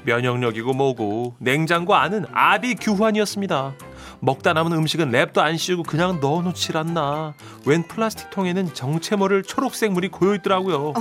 면역력이고 0.05 0.73
뭐고 0.73 1.35
냉장고 1.39 1.95
안은 1.95 2.27
아비규환이었습니다. 2.33 3.73
먹다 4.21 4.53
남은 4.53 4.73
음식은 4.73 5.11
랩도 5.11 5.39
안 5.39 5.57
씌우고 5.57 5.83
그냥 5.83 6.21
넣어놓질 6.21 6.77
않나. 6.77 7.35
웬 7.67 7.87
플라스틱 7.89 8.31
통에는 8.31 8.73
정체모를 8.73 9.43
초록색 9.43 9.93
물이 9.93 10.09
고여 10.09 10.37
있더라고요. 10.37 10.95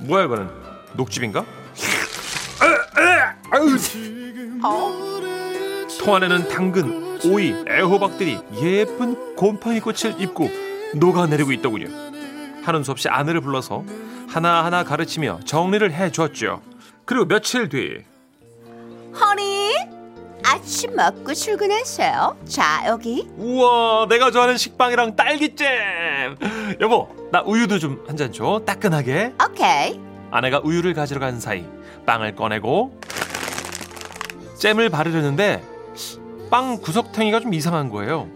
뭐야 0.00 0.24
이거는 0.24 0.50
녹즙인가? 0.94 1.44
통 6.00 6.14
안에는 6.16 6.48
당근, 6.48 7.01
오이, 7.24 7.54
애호박들이 7.68 8.38
예쁜 8.62 9.34
곰팡이 9.36 9.80
꽃을 9.80 10.20
입고 10.20 10.48
녹아내리고 10.94 11.52
있더군요. 11.52 11.86
하는 12.64 12.82
수 12.84 12.90
없이 12.90 13.08
아내를 13.08 13.40
불러서 13.40 13.84
하나하나 14.28 14.84
가르치며 14.84 15.40
정리를 15.44 15.92
해줬죠. 15.92 16.62
그리고 17.04 17.26
며칠 17.26 17.68
뒤 17.68 18.02
허니 19.20 19.74
아침 20.44 20.96
먹고 20.96 21.34
출근했어요. 21.34 22.36
자 22.48 22.82
여기 22.86 23.28
우와 23.36 24.06
내가 24.08 24.30
좋아하는 24.30 24.56
식빵이랑 24.56 25.14
딸기잼 25.16 26.36
여보 26.80 27.08
나 27.30 27.42
우유도 27.42 27.78
좀 27.78 28.02
한 28.06 28.16
잔 28.16 28.32
줘 28.32 28.60
따끈하게 28.66 29.34
오케이. 29.44 30.00
아내가 30.30 30.60
우유를 30.64 30.94
가지러 30.94 31.20
간 31.20 31.38
사이 31.40 31.64
빵을 32.06 32.34
꺼내고 32.36 32.98
잼을 34.58 34.88
바르려는데 34.90 35.62
빵 36.52 36.82
구석탱이가 36.82 37.40
좀 37.40 37.54
이상한 37.54 37.88
거예요 37.88 38.28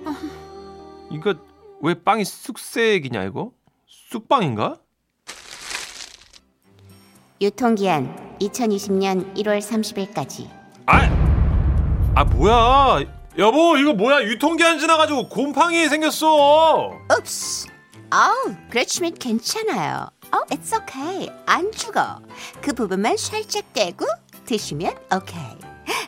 이거 1.11 1.35
왜 1.83 1.93
빵이 1.93 2.25
쑥색이냐 2.25 3.25
이거 3.25 3.53
쑥빵인가? 4.11 4.79
유통기한 7.43 8.39
2020년 8.41 9.35
1월 9.37 9.61
30일까지. 9.61 10.49
아, 10.87 11.01
아 12.15 12.25
뭐야 12.25 13.05
여보 13.37 13.77
이거 13.77 13.93
뭐야 13.93 14.23
유통기한 14.23 14.79
지나가지고 14.79 15.29
곰팡이 15.29 15.87
생겼어 15.87 16.99
읍스. 17.13 17.69
아우 18.09 18.33
그렇지만 18.71 19.13
괜찮아요. 19.13 20.09
어, 20.33 20.39
it's 20.49 20.75
okay. 20.75 21.29
안 21.45 21.71
죽어. 21.71 22.21
그 22.63 22.73
부분만 22.73 23.19
살짝 23.19 23.71
떼고 23.75 24.07
드시면 24.47 24.95
오케이. 25.15 25.59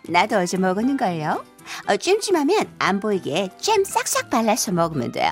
나도 0.08 0.38
어제 0.38 0.56
먹었는걸요. 0.56 1.57
어, 1.88 1.96
찜찜하면 1.96 2.66
안 2.78 3.00
보이게 3.00 3.48
잼 3.58 3.84
싹싹 3.84 4.30
발라서 4.30 4.72
먹으면 4.72 5.12
돼요. 5.12 5.30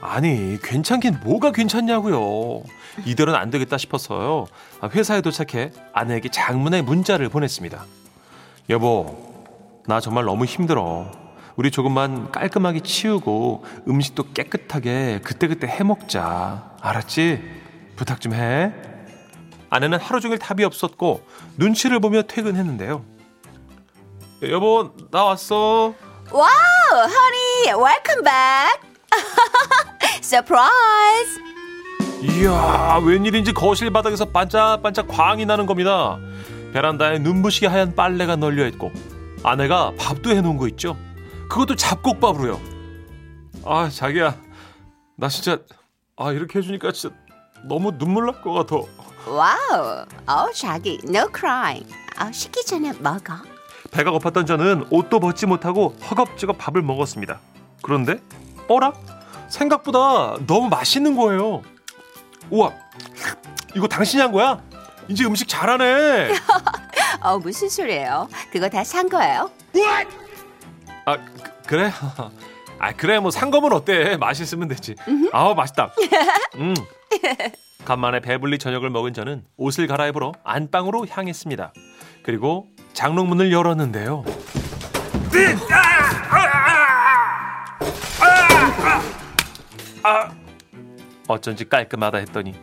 아니 0.00 0.58
괜찮긴 0.62 1.20
뭐가 1.24 1.52
괜찮냐고요. 1.52 2.62
이대로는 3.06 3.38
안 3.38 3.50
되겠다 3.50 3.78
싶어서요. 3.78 4.46
아, 4.80 4.88
회사에 4.88 5.20
도착해 5.20 5.72
아내에게 5.92 6.28
장문의 6.30 6.82
문자를 6.82 7.28
보냈습니다. 7.28 7.84
여보 8.70 9.34
나 9.86 10.00
정말 10.00 10.24
너무 10.24 10.44
힘들어. 10.44 11.10
우리 11.56 11.70
조금만 11.70 12.32
깔끔하게 12.32 12.80
치우고 12.80 13.64
음식도 13.88 14.32
깨끗하게 14.32 15.20
그때그때 15.22 15.66
해 15.68 15.84
먹자. 15.84 16.76
알았지? 16.80 17.40
부탁 17.96 18.20
좀 18.20 18.34
해. 18.34 18.72
아내는 19.70 19.98
하루 19.98 20.20
종일 20.20 20.38
답이 20.38 20.64
없었고 20.64 21.22
눈치를 21.56 21.98
보며 22.00 22.22
퇴근했는데요 22.22 23.04
여보 24.50 24.90
나 25.10 25.24
왔어 25.24 25.94
Wow, 26.30 26.48
honey, 26.92 27.72
welcome 27.72 28.22
back. 28.24 30.22
Surprise. 30.22 31.40
이야 32.22 32.98
웬일인지 33.04 33.52
거실 33.52 33.90
바닥에서 33.90 34.24
반짝반짝 34.24 35.06
광이 35.08 35.44
나는 35.44 35.66
겁니다 35.66 36.18
베란다에 36.72 37.18
눈부시게 37.18 37.66
하얀 37.66 37.94
빨래가 37.94 38.34
널려 38.36 38.66
있고 38.68 38.90
아내가 39.42 39.92
밥도 39.98 40.30
해놓은 40.30 40.56
거 40.56 40.66
있죠 40.68 40.96
그것도 41.50 41.76
잡곡밥으로요 41.76 42.58
아 43.66 43.90
자기야 43.90 44.36
나 45.18 45.28
진짜 45.28 45.58
아 46.16 46.32
이렇게 46.32 46.58
해주니까 46.60 46.92
진짜 46.92 47.14
너무 47.68 47.96
눈물 47.98 48.26
날 48.26 48.40
것 48.42 48.52
같아. 48.52 48.76
Wow. 49.26 50.04
어, 50.26 50.52
자기, 50.54 50.98
no 51.08 51.28
crying. 51.34 51.90
어, 52.20 52.30
식기 52.30 52.62
전에 52.64 52.92
먹어. 53.00 53.34
배가 53.94 54.10
고팠던 54.10 54.44
저는 54.46 54.86
옷도 54.90 55.20
벗지 55.20 55.46
못하고 55.46 55.94
허겁지겁 56.10 56.58
밥을 56.58 56.82
먹었습니다. 56.82 57.38
그런데 57.80 58.18
어라? 58.68 58.92
생각보다 59.48 60.36
너무 60.48 60.68
맛있는 60.68 61.14
거예요. 61.16 61.62
우와, 62.50 62.72
이거 63.76 63.86
당신이 63.86 64.20
한 64.20 64.32
거야? 64.32 64.60
이제 65.06 65.24
음식 65.24 65.46
잘하네. 65.48 66.32
어, 67.22 67.38
무슨 67.38 67.68
소리예요? 67.68 68.28
그거 68.50 68.68
다 68.68 68.82
산 68.82 69.08
거예요? 69.08 69.50
아 71.06 71.16
그, 71.16 71.42
그래? 71.66 71.92
아 72.80 72.92
그래 72.92 73.20
뭐 73.20 73.30
산 73.30 73.50
거면 73.52 73.72
어때? 73.74 74.16
맛있으면 74.16 74.66
되지. 74.68 74.96
아우 75.32 75.54
맛있다. 75.54 75.92
음. 76.56 76.74
간만에 77.84 78.20
배불리 78.20 78.58
저녁을 78.58 78.90
먹은 78.90 79.12
저는 79.14 79.44
옷을 79.56 79.86
갈아입으러 79.86 80.32
안방으로 80.42 81.06
향했습니다. 81.08 81.72
그리고 82.24 82.68
장롱문을 82.94 83.52
열었는데요. 83.52 84.24
아, 90.02 90.30
어쩐지 91.28 91.68
깔끔하다 91.68 92.18
했더니 92.18 92.54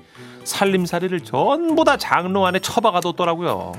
살림살이를 0.43 1.21
전부 1.21 1.83
다 1.83 1.97
장롱 1.97 2.45
안에 2.45 2.59
처박아뒀더라고요. 2.59 3.73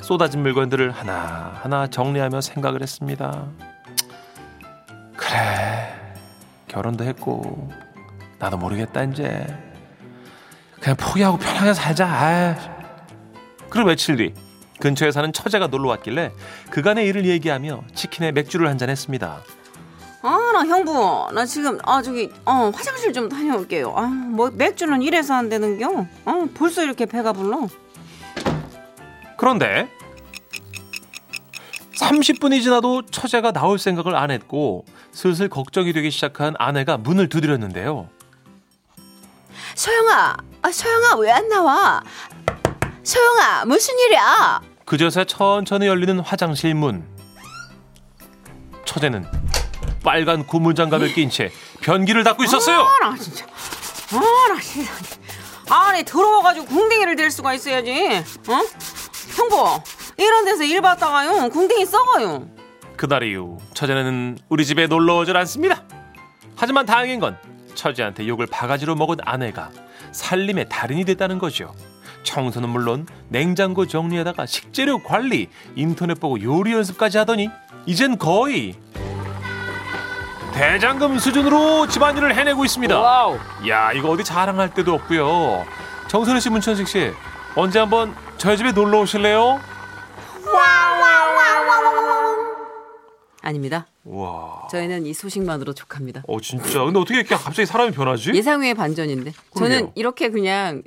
쏟아진 0.00 0.42
물건들을 0.42 0.90
하나하나 0.90 1.86
정리하며 1.86 2.40
생각을 2.40 2.82
했습니다. 2.82 3.46
그래, 5.16 6.14
결혼도 6.68 7.04
했고 7.04 7.70
나도 8.38 8.56
모르겠다 8.56 9.04
이제. 9.04 9.46
그냥 10.80 10.96
포기하고 10.96 11.36
편하게 11.38 11.74
살자. 11.74 12.56
그리고 13.68 13.88
며칠 13.88 14.16
뒤 14.16 14.34
근처에 14.80 15.12
사는 15.12 15.32
처제가 15.32 15.68
놀러 15.68 15.88
왔길래 15.90 16.32
그간의 16.70 17.06
일을 17.06 17.26
얘기하며 17.26 17.84
치킨에 17.94 18.32
맥주를 18.32 18.68
한 18.68 18.78
잔 18.78 18.88
했습니다. 18.88 19.42
아, 20.22 20.50
나 20.54 20.60
형부, 20.66 21.28
나 21.34 21.44
지금 21.46 21.78
아 21.84 22.00
저기 22.02 22.30
어 22.44 22.70
화장실 22.74 23.12
좀 23.12 23.28
다녀올게요. 23.28 23.92
아, 23.96 24.02
뭐 24.06 24.50
맥주는 24.50 25.00
이래서 25.02 25.34
안 25.34 25.48
되는겨? 25.48 26.06
어, 26.24 26.46
벌써 26.54 26.82
이렇게 26.82 27.06
배가 27.06 27.32
불러? 27.32 27.68
그런데 29.36 29.88
30분이 31.96 32.62
지나도 32.62 33.06
처제가 33.06 33.52
나올 33.52 33.78
생각을 33.78 34.14
안 34.16 34.30
했고 34.30 34.84
슬슬 35.12 35.48
걱정이 35.48 35.92
되기 35.92 36.10
시작한 36.10 36.54
아내가 36.58 36.96
문을 36.96 37.28
두드렸는데요. 37.28 38.08
소영아, 39.74 40.36
아, 40.62 40.70
소영아 40.70 41.16
왜 41.16 41.30
안 41.30 41.48
나와? 41.48 42.02
소영아, 43.02 43.64
무슨 43.66 43.98
일이야? 43.98 44.60
그저새 44.90 45.24
천천히 45.24 45.86
열리는 45.86 46.18
화장실 46.18 46.74
문. 46.74 47.04
처제는 48.84 49.24
빨간 50.02 50.44
고무장갑을 50.44 51.14
낀 51.14 51.30
채 51.30 51.52
변기를 51.80 52.24
닦고 52.24 52.42
있었어요. 52.42 52.80
아, 52.80 52.98
나 53.00 53.16
진짜. 53.16 53.46
아, 53.46 54.52
나 54.52 54.60
진짜. 54.60 54.92
아니 55.70 56.02
더러워가지고 56.04 56.66
궁뎅이를 56.66 57.14
댈 57.14 57.30
수가 57.30 57.54
있어야지. 57.54 57.92
어? 58.48 58.62
형부, 59.36 59.80
이런 60.16 60.44
데서 60.44 60.64
일 60.64 60.80
받다가요 60.80 61.50
궁뎅이 61.50 61.86
썩어요. 61.86 62.48
그날 62.96 63.22
이후 63.22 63.58
처제는 63.74 64.38
우리 64.48 64.66
집에 64.66 64.88
놀러 64.88 65.18
오질 65.18 65.36
않습니다. 65.36 65.84
하지만 66.56 66.84
다행인 66.84 67.20
건 67.20 67.38
처제한테 67.76 68.26
욕을 68.26 68.48
바가지로 68.48 68.96
먹은 68.96 69.18
아내가 69.24 69.70
살림의 70.10 70.68
달인이 70.68 71.04
됐다는 71.04 71.38
거죠. 71.38 71.76
청소는 72.22 72.68
물론 72.68 73.06
냉장고 73.28 73.86
정리하다가 73.86 74.46
식재료 74.46 75.02
관리, 75.02 75.48
인터넷 75.74 76.18
보고 76.18 76.40
요리 76.42 76.72
연습까지 76.72 77.18
하더니 77.18 77.48
이젠 77.86 78.18
거의 78.18 78.74
대장금 80.52 81.18
수준으로 81.18 81.86
집안일을 81.88 82.34
해내고 82.36 82.64
있습니다. 82.64 82.98
wow. 82.98 83.38
야 83.68 83.92
이거 83.92 84.10
어디 84.10 84.24
자랑할 84.24 84.74
데도 84.74 84.94
없고요. 84.94 85.64
정선우 86.08 86.40
씨, 86.40 86.50
문천식 86.50 86.88
씨 86.88 87.12
언제 87.54 87.78
한번 87.78 88.14
저희 88.36 88.56
집에 88.56 88.72
놀러 88.72 89.00
오실래요? 89.00 89.60
아닙니다. 93.42 93.86
와. 94.04 94.68
저희는 94.70 95.06
이 95.06 95.14
소식만으로 95.14 95.72
족합니다. 95.72 96.22
어 96.28 96.40
진짜. 96.40 96.84
근데 96.84 96.98
어떻게 96.98 97.20
이렇게 97.20 97.34
갑자기 97.34 97.64
사람이 97.66 97.92
변하지? 97.92 98.32
예상 98.34 98.60
외의 98.60 98.74
반전인데. 98.74 99.32
저는 99.56 99.68
그러게요. 99.70 99.92
이렇게 99.94 100.28
그냥 100.30 100.82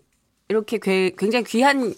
이렇게 0.50 0.78
괴- 0.78 1.12
굉장히 1.18 1.46
귀한 1.46 1.94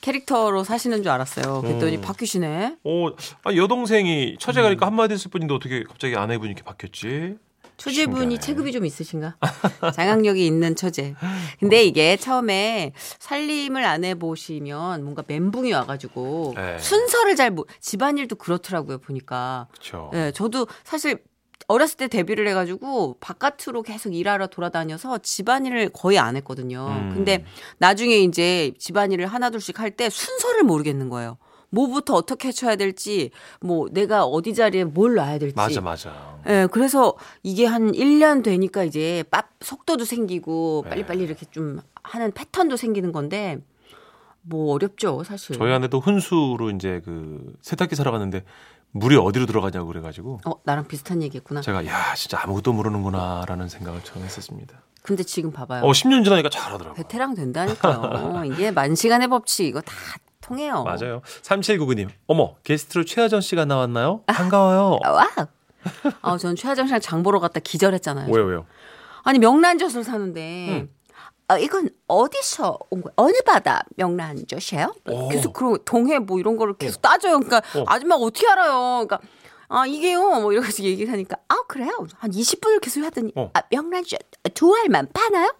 캐릭터로 0.00 0.62
사시는 0.62 1.02
줄 1.02 1.10
알았어요. 1.10 1.62
그랬더니 1.62 1.96
음. 1.96 2.00
바뀌시네. 2.00 2.76
어, 2.84 3.08
아, 3.44 3.54
여동생이 3.54 4.36
처제가 4.38 4.62
음. 4.66 4.70
그러니까 4.70 4.86
한마디 4.86 5.14
했을 5.14 5.30
뿐인데 5.30 5.54
어떻게 5.54 5.82
갑자기 5.82 6.14
아내분이 6.16 6.52
이렇게 6.52 6.62
바뀌었지? 6.62 7.38
처제분이 7.78 8.20
신기하네. 8.20 8.38
체급이 8.40 8.72
좀 8.72 8.86
있으신가? 8.86 9.36
장악력이 9.94 10.46
있는 10.46 10.76
처제. 10.76 11.14
근데 11.60 11.84
이게 11.84 12.16
처음에 12.16 12.92
살림을 13.18 13.84
안 13.84 14.02
해보시면 14.04 15.02
뭔가 15.02 15.22
멘붕이 15.26 15.72
와가지고 15.74 16.54
네. 16.56 16.78
순서를 16.78 17.36
잘 17.36 17.50
못, 17.50 17.66
집안일도 17.80 18.36
그렇더라고요, 18.36 18.98
보니까. 18.98 19.66
그렇죠. 19.72 20.10
예, 20.14 20.32
저도 20.34 20.68
사실 20.84 21.18
어렸을 21.68 21.96
때 21.96 22.08
데뷔를 22.08 22.46
해가지고 22.48 23.16
바깥으로 23.20 23.82
계속 23.82 24.14
일하러 24.14 24.46
돌아다녀서 24.46 25.18
집안일을 25.18 25.88
거의 25.90 26.18
안 26.18 26.36
했거든요. 26.36 26.86
음. 26.88 27.10
근데 27.14 27.44
나중에 27.78 28.16
이제 28.18 28.72
집안일을 28.78 29.26
하나둘씩 29.26 29.80
할 29.80 29.90
때 29.96 30.08
순서를 30.10 30.62
모르겠는 30.62 31.08
거예요. 31.08 31.38
뭐부터 31.70 32.14
어떻게 32.14 32.52
쳐야 32.52 32.76
될지, 32.76 33.30
뭐 33.60 33.88
내가 33.90 34.24
어디 34.24 34.54
자리에 34.54 34.84
뭘 34.84 35.14
놔야 35.14 35.38
될지. 35.38 35.54
맞아 35.56 35.80
맞아. 35.80 36.38
예, 36.48 36.68
그래서 36.70 37.14
이게 37.42 37.66
한 37.66 37.90
1년 37.92 38.44
되니까 38.44 38.84
이제 38.84 39.24
빡 39.30 39.50
속도도 39.60 40.04
생기고 40.04 40.82
네. 40.84 40.90
빨리빨리 40.90 41.24
이렇게 41.24 41.44
좀 41.50 41.80
하는 42.04 42.30
패턴도 42.32 42.76
생기는 42.76 43.10
건데 43.10 43.58
뭐 44.42 44.74
어렵죠, 44.74 45.24
사실. 45.24 45.56
저희 45.58 45.72
아내도 45.72 45.98
훈수로 45.98 46.70
이제 46.70 47.00
그 47.04 47.52
세탁기 47.62 47.96
사러 47.96 48.12
갔는데 48.12 48.44
물이 48.92 49.16
어디로 49.16 49.46
들어가냐고 49.46 49.86
그래가지고 49.86 50.40
어, 50.46 50.52
나랑 50.64 50.86
비슷한 50.88 51.22
얘기했구나. 51.22 51.60
제가 51.60 51.84
야 51.86 52.14
진짜 52.14 52.40
아무것도 52.42 52.72
모르는구나라는 52.72 53.68
생각을 53.68 54.02
처음 54.04 54.24
했었습니다. 54.24 54.82
근데 55.02 55.22
지금 55.22 55.52
봐봐요. 55.52 55.84
어 55.84 55.90
10년 55.92 56.24
지나니까 56.24 56.48
잘하더라고요. 56.48 56.94
베테랑 56.94 57.34
된다니까요. 57.34 58.44
이게 58.52 58.70
만시간의 58.70 59.28
법칙 59.28 59.66
이거 59.66 59.80
다 59.80 59.92
통해요. 60.40 60.82
맞아요. 60.84 61.22
3799님. 61.42 62.08
어머 62.26 62.54
게스트로 62.64 63.04
최화정 63.04 63.40
씨가 63.40 63.64
나왔나요? 63.66 64.22
반가워요. 64.26 64.98
아, 65.04 65.10
wow. 65.10 65.46
아, 66.22 66.36
저는 66.38 66.56
최화정 66.56 66.86
씨랑 66.86 67.00
장 67.00 67.22
보러 67.22 67.38
갔다 67.38 67.60
기절했잖아요. 67.60 68.32
왜요 68.32 68.44
왜요? 68.46 68.66
아니 69.22 69.38
명란젓을 69.38 70.04
사는데 70.04 70.68
응. 70.70 70.88
어, 71.48 71.56
이건 71.58 71.88
어디서 72.08 72.78
온 72.90 73.02
거예요? 73.02 73.12
어느 73.16 73.40
바다 73.44 73.84
명란젓이에요? 73.96 74.94
오. 75.08 75.28
계속 75.28 75.52
그런 75.52 75.78
동해 75.84 76.18
뭐 76.18 76.40
이런 76.40 76.56
거를 76.56 76.74
계속 76.76 77.00
따져요. 77.00 77.38
그러니까 77.38 77.58
어. 77.78 77.84
아줌마가 77.86 78.22
어떻게 78.24 78.48
알아요? 78.48 79.06
그러니까 79.06 79.20
아 79.68 79.86
이게요 79.86 80.40
뭐 80.40 80.52
이러면서 80.52 80.82
얘기를 80.82 81.12
하니까 81.12 81.36
아 81.48 81.56
그래요? 81.68 82.06
한 82.18 82.30
20분을 82.32 82.80
계속 82.80 83.02
하더니 83.04 83.32
어. 83.36 83.50
아, 83.54 83.62
명란젓 83.70 84.20
두 84.54 84.74
알만 84.74 85.08
파나요? 85.12 85.52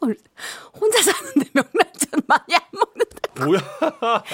혼자 0.80 1.02
사는데 1.02 1.50
명란젓 1.52 2.10
많이 2.26 2.54
안 2.54 2.60
먹는다. 2.72 3.44
뭐야? 3.44 3.60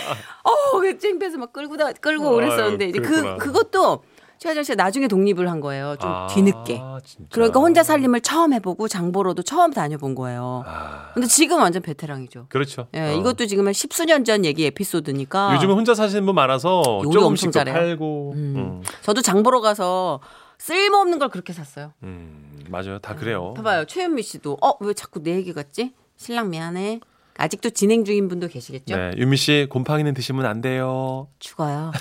어, 0.44 0.80
그 0.80 0.98
쨍배서 0.98 1.36
막 1.36 1.52
끌고 1.52 1.76
다 1.76 1.92
끌고 1.92 2.28
아유, 2.28 2.34
그랬었는데 2.36 2.86
이제 2.86 2.98
그. 3.00 3.36
그것도 3.36 4.02
최하정 4.42 4.64
씨가 4.64 4.74
나중에 4.82 5.06
독립을 5.06 5.48
한 5.48 5.60
거예요. 5.60 5.94
좀 6.00 6.10
아, 6.10 6.26
뒤늦게. 6.26 6.80
진짜. 7.04 7.28
그러니까 7.30 7.60
혼자 7.60 7.84
살림을 7.84 8.22
처음 8.22 8.52
해보고 8.52 8.88
장보러도 8.88 9.44
처음 9.44 9.72
다녀본 9.72 10.16
거예요. 10.16 10.64
아, 10.66 11.10
근데 11.14 11.28
지금 11.28 11.60
완전 11.60 11.80
베테랑이죠. 11.80 12.46
그렇죠. 12.48 12.88
예, 12.94 13.12
어. 13.12 13.12
이것도 13.12 13.46
지금 13.46 13.66
한 13.68 13.72
십수년 13.72 14.24
전 14.24 14.44
얘기 14.44 14.66
에피소드니까. 14.66 15.54
요즘은 15.54 15.76
혼자 15.76 15.94
사시는 15.94 16.26
분 16.26 16.34
많아서 16.34 16.82
조금씩 17.04 17.22
엄청 17.22 17.50
더 17.52 17.60
잘해요. 17.60 17.74
팔고. 17.76 18.32
음. 18.34 18.54
음. 18.56 18.82
저도 19.02 19.22
장 19.22 19.44
보러 19.44 19.60
가서 19.60 20.18
쓸모없는 20.58 21.20
걸 21.20 21.28
그렇게 21.28 21.52
샀어요. 21.52 21.92
음, 22.02 22.58
맞아요. 22.68 22.98
다 22.98 23.14
그래요. 23.14 23.54
봐봐요. 23.54 23.84
최윤미 23.84 24.22
씨도 24.24 24.58
어 24.60 24.72
왜 24.80 24.92
자꾸 24.92 25.22
내 25.22 25.36
얘기 25.36 25.52
같지? 25.52 25.92
신랑 26.16 26.50
미안해. 26.50 26.98
아직도 27.36 27.70
진행 27.70 28.04
중인 28.04 28.28
분도 28.28 28.48
계시겠죠? 28.48 28.96
네, 28.96 29.12
윤미 29.16 29.36
씨 29.36 29.66
곰팡이는 29.70 30.14
드시면 30.14 30.44
안 30.46 30.60
돼요. 30.60 31.28
죽어요. 31.38 31.92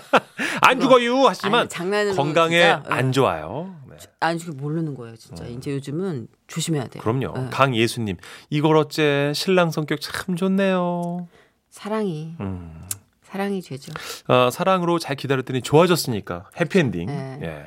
안 0.62 0.80
죽어요 0.80 1.26
하지만 1.26 1.68
아니, 1.72 2.16
건강에 2.16 2.60
진짜, 2.60 2.82
예. 2.88 2.92
안 2.92 3.12
좋아요. 3.12 3.74
네. 3.88 3.96
아니 4.20 4.38
지금 4.38 4.56
모르는 4.58 4.94
거예요, 4.94 5.16
진짜. 5.16 5.44
이제 5.46 5.72
요즘은 5.72 6.28
조심해야 6.46 6.88
돼요. 6.88 7.02
그럼요. 7.02 7.34
예. 7.36 7.50
강예수 7.50 8.02
님 8.02 8.16
이걸 8.50 8.76
어째 8.76 9.32
신랑 9.34 9.70
성격 9.70 10.00
참 10.00 10.36
좋네요. 10.36 11.28
사랑이 11.70 12.36
음. 12.40 12.82
사랑이 13.22 13.60
죄죠. 13.62 13.92
어, 14.28 14.50
사랑으로 14.50 14.98
잘 14.98 15.16
기다렸더니 15.16 15.62
좋아졌으니까 15.62 16.50
해피엔딩. 16.60 17.06
네. 17.06 17.38
예. 17.42 17.64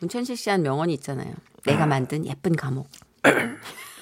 문천식 0.00 0.38
씨한 0.38 0.62
명언이 0.62 0.92
있잖아요. 0.94 1.34
내가 1.66 1.86
만든 1.86 2.26
예쁜 2.26 2.54
감옥. 2.54 2.88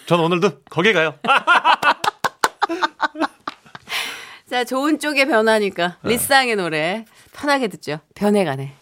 전 0.06 0.20
오늘도 0.20 0.62
거기 0.70 0.92
가요. 0.92 1.14
자, 4.48 4.64
좋은 4.64 4.98
쪽에 4.98 5.24
변하니까 5.26 5.98
리쌍의 6.02 6.56
노래 6.56 7.04
편하게 7.32 7.68
듣죠. 7.68 8.00
변해가네. 8.14 8.81